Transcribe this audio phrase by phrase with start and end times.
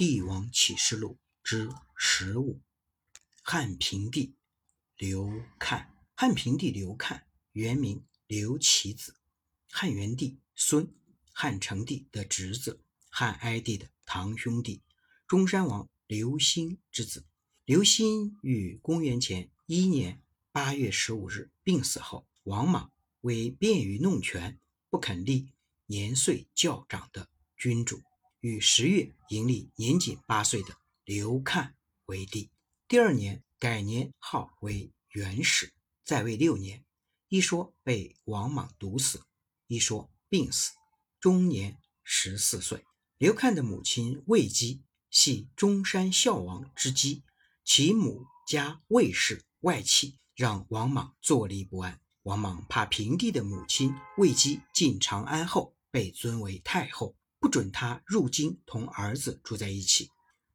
[0.00, 2.62] 帝王启示录》之十五。
[3.42, 4.34] 汉平帝
[4.96, 9.14] 刘看，汉平帝刘看原名刘启子，
[9.70, 10.90] 汉元帝孙，
[11.34, 14.82] 汉成帝的侄子，汉哀帝的堂兄弟，
[15.26, 17.26] 中山王刘兴之子。
[17.66, 22.90] 刘兴于公元前一年八月十五日病死后，王莽
[23.20, 24.58] 为便于弄权，
[24.88, 25.52] 不肯立
[25.84, 28.02] 年岁较长的君主。
[28.40, 31.74] 于十月迎立年仅八岁的刘看
[32.06, 32.50] 为帝，
[32.88, 35.74] 第二年改年号为元始，
[36.04, 36.82] 在位六年。
[37.28, 39.22] 一说被王莽毒死，
[39.66, 40.72] 一说病死，
[41.20, 42.84] 终年十四岁。
[43.18, 47.22] 刘看的母亲魏姬系中山孝王之姬，
[47.62, 52.00] 其母家魏氏外戚，让王莽坐立不安。
[52.22, 57.14] 王莽怕平帝的母亲魏姬进长安后被尊为太后。
[57.40, 60.10] 不准他入京同儿子住在一起。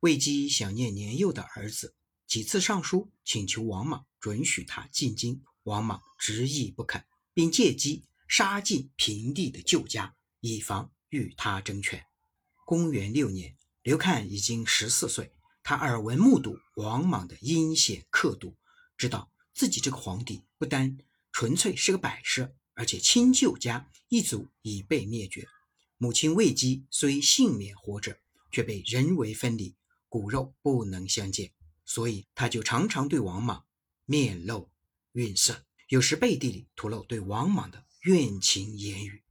[0.00, 1.94] 魏姬想念年幼的儿子，
[2.26, 12.02] 几次上书请求王莽准许他进京，王莽执意不肯，并借机杀尽平帝的旧家，以防与他争权。
[12.64, 18.56] 公元六年，刘看已经十四岁，他耳闻目睹王莽的阴险刻毒，
[18.96, 20.96] 知道自己这个皇帝不单
[21.30, 25.46] 纯粹是个摆设，而且亲旧家一族已被灭绝。
[26.02, 28.16] 母亲魏姬虽幸免活着，
[28.50, 29.76] 却被人为分离，
[30.08, 31.52] 骨肉不能相见，
[31.84, 33.66] 所以他就常常对王莽
[34.06, 34.70] 面露
[35.12, 39.22] 愠色，有时背地里吐露对王莽的怨情言语。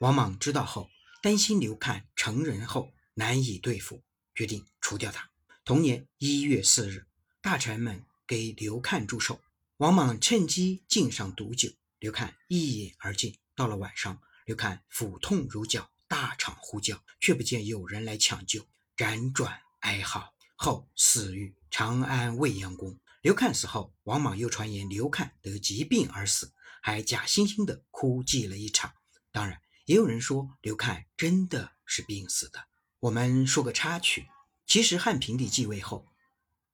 [0.00, 0.90] 王莽知道后，
[1.22, 4.02] 担心刘看成人后难以对付，
[4.34, 5.30] 决定除掉他。
[5.64, 7.06] 同年一月四日，
[7.40, 9.40] 大臣们给刘看祝寿，
[9.78, 13.34] 王莽趁机敬上毒酒，刘看一饮而尽。
[13.54, 15.90] 到了晚上，刘看腹痛如绞。
[16.08, 22.98] 大场呼叫，却不见有人来抢救，辗转哀嚎，后死于长安未央宫。
[23.20, 28.94] 刘看死后，王莽又传言刘看得疾病而死，还假惺惺地哭祭了一场。
[29.30, 32.66] 当然，也有人说刘看真的是病死的。
[33.00, 34.26] 我们说个插曲，
[34.66, 36.08] 其实汉平帝继位后，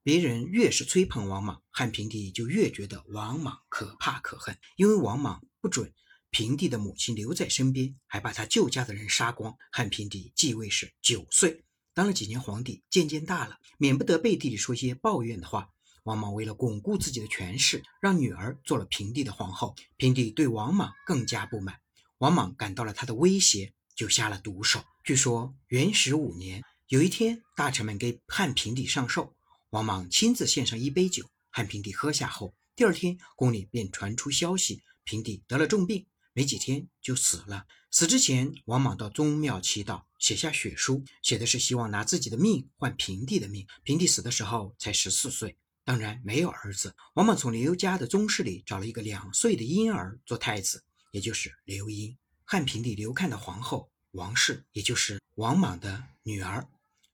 [0.03, 5.93] 别人越是吹捧王莽，汉平帝就越觉得王莽可怕可恨，因为王莽不准。
[6.35, 9.57] 平帝的母亲留在身边，还把他旧家的人杀光。
[9.71, 11.63] 汉平帝继位时九岁，
[11.95, 15.71] 当了几年皇帝，渐渐大了，免不得背地里说些抱怨的话。
[16.03, 19.77] 王莽为了巩固自己的权势，让女儿做了平帝的皇后。
[19.97, 21.79] 平帝对王莽更加不满，
[22.19, 24.85] 王莽感到了他的威胁，就下了毒手。
[25.05, 29.37] 据说元始五年，有一天，大臣们给汉平帝上寿，
[29.71, 36.05] 王莽亲自献上一杯酒，汉平帝喝下后，第二天宫里便传出消息，平帝得了重病。
[36.35, 37.67] 没几天就死了。
[37.91, 43.67] 死之前，王莽到宗庙祈祷，写下血书，写的是希望拿自己的命换平帝的命。
[43.85, 46.95] 平帝死的时候才十四岁，当然没有儿子。
[47.15, 52.17] 王莽从刘家的宗室里找了一个两岁的婴儿做太子，也就是刘婴。
[52.45, 56.69] 汉平帝刘看的皇后王氏，也就是王莽的女儿。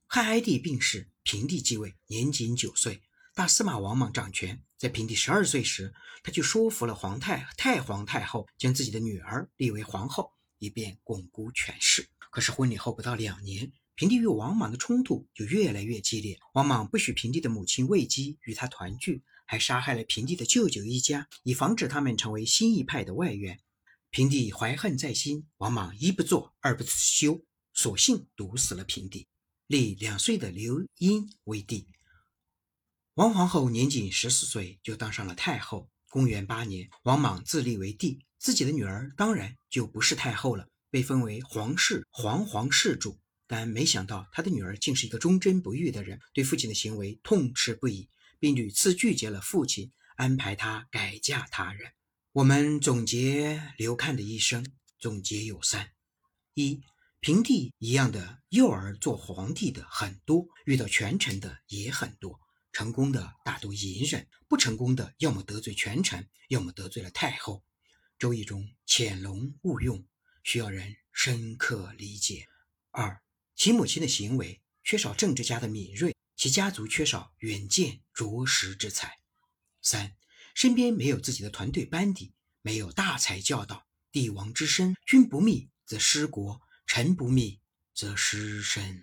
[0.07, 3.03] 汉哀帝病逝，平帝继位，年仅九岁。
[3.33, 12.09] 大司马王莽掌权，在平帝十二岁时，他就说服了皇太太皇太后，将自己的女儿立为皇后，以便巩固权势。
[12.29, 16.37] 可是婚礼后不到两年，平帝与王莽的冲突就越来越激烈。
[16.53, 23.61] 王莽不许平帝的母亲魏姬与他团聚，还杀害了平帝的舅舅一家，以防止他们成为新一派的外援。
[24.09, 29.25] 平帝怀恨在心，王莽一不做二不休，索性毒死了平帝，
[29.67, 31.87] 立两岁的刘婴为帝。
[33.21, 35.91] 王皇后年仅十四岁就当上了太后。
[36.09, 43.19] 公元八年，王莽自立为帝，自己的女儿当然就不是太后了，被封为皇室皇皇室主。
[43.45, 48.09] 但没想到他的女儿竟是一个忠贞不渝的人，对父亲的行为痛斥不已，
[48.39, 51.91] 并屡次拒绝了父亲安排他改嫁他人。
[52.31, 54.65] 我们总结刘看的一生，
[54.97, 55.91] 总结有三：
[56.55, 56.81] 一，
[57.19, 62.39] 平帝一样的幼儿做皇帝的很多，遇到权臣的也很多。
[62.71, 67.63] 成功的大多隐忍，不成功的要么得罪权臣，要么得罪了太后。
[68.17, 70.05] 周易中潜龙勿用，
[70.43, 72.47] 需要人深刻理解。
[72.91, 73.21] 二，
[73.55, 79.19] 其母亲的行为缺少政治家的敏锐，其家族缺少远见卓识之才。
[79.81, 80.15] 三，
[80.53, 83.87] 身边没有自己的团队班底，没有大才教导。
[84.11, 87.61] 帝王之身，君不密则失国，臣不密
[87.93, 88.99] 则失身。